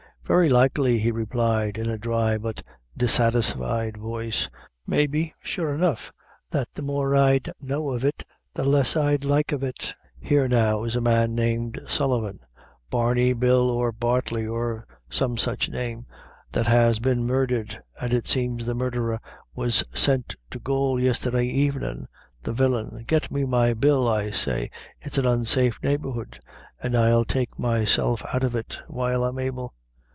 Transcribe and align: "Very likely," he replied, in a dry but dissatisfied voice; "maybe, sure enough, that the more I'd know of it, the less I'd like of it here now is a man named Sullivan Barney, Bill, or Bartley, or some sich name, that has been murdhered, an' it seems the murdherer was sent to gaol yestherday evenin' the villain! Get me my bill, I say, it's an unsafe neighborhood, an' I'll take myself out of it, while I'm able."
"Very 0.23 0.47
likely," 0.47 0.97
he 0.97 1.11
replied, 1.11 1.77
in 1.77 1.89
a 1.89 1.97
dry 1.97 2.37
but 2.37 2.63
dissatisfied 2.95 3.97
voice; 3.97 4.49
"maybe, 4.87 5.33
sure 5.41 5.73
enough, 5.75 6.13
that 6.51 6.69
the 6.73 6.81
more 6.81 7.13
I'd 7.17 7.51
know 7.59 7.89
of 7.89 8.05
it, 8.05 8.23
the 8.53 8.63
less 8.63 8.95
I'd 8.95 9.25
like 9.25 9.51
of 9.51 9.61
it 9.61 9.93
here 10.21 10.47
now 10.47 10.85
is 10.85 10.95
a 10.95 11.01
man 11.01 11.35
named 11.35 11.81
Sullivan 11.85 12.39
Barney, 12.89 13.33
Bill, 13.33 13.69
or 13.69 13.91
Bartley, 13.91 14.47
or 14.47 14.87
some 15.09 15.37
sich 15.37 15.67
name, 15.67 16.05
that 16.53 16.67
has 16.67 16.99
been 16.99 17.25
murdhered, 17.25 17.77
an' 17.99 18.13
it 18.13 18.25
seems 18.25 18.65
the 18.65 18.73
murdherer 18.73 19.19
was 19.53 19.83
sent 19.93 20.35
to 20.51 20.59
gaol 20.59 20.97
yestherday 20.97 21.43
evenin' 21.47 22.07
the 22.41 22.53
villain! 22.53 23.03
Get 23.05 23.29
me 23.31 23.43
my 23.43 23.73
bill, 23.73 24.07
I 24.07 24.29
say, 24.31 24.71
it's 25.01 25.17
an 25.17 25.25
unsafe 25.25 25.77
neighborhood, 25.83 26.39
an' 26.81 26.95
I'll 26.95 27.25
take 27.25 27.59
myself 27.59 28.23
out 28.31 28.45
of 28.45 28.55
it, 28.55 28.77
while 28.87 29.25
I'm 29.25 29.37
able." 29.37 29.73